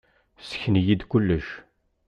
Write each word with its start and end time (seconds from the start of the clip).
Ssken-iyi-d 0.43 1.01
kullec. 1.09 1.47